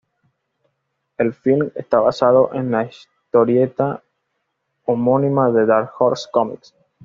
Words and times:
El 1.19 1.31
film 1.31 1.69
está 1.75 1.99
basado 1.99 2.49
en 2.55 2.71
la 2.71 2.85
historieta 2.85 4.01
homónima 4.85 5.51
de 5.51 5.67
Dark 5.67 5.91
Horse 5.99 6.27
Comics. 6.31 6.73